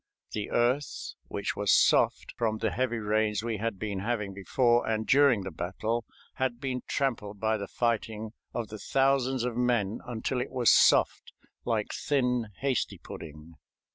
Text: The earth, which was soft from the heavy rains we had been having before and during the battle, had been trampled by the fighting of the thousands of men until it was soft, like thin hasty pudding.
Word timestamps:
The 0.31 0.49
earth, 0.49 1.13
which 1.27 1.55
was 1.55 1.71
soft 1.71 2.33
from 2.35 2.57
the 2.57 2.71
heavy 2.71 2.97
rains 2.97 3.43
we 3.43 3.57
had 3.57 3.77
been 3.77 3.99
having 3.99 4.33
before 4.33 4.87
and 4.87 5.05
during 5.05 5.43
the 5.43 5.51
battle, 5.51 6.05
had 6.33 6.59
been 6.59 6.81
trampled 6.87 7.39
by 7.39 7.57
the 7.57 7.67
fighting 7.67 8.31
of 8.51 8.69
the 8.69 8.79
thousands 8.79 9.43
of 9.43 9.55
men 9.55 9.99
until 10.07 10.41
it 10.41 10.49
was 10.49 10.71
soft, 10.71 11.33
like 11.65 11.91
thin 11.93 12.47
hasty 12.61 12.97
pudding. 12.97 13.53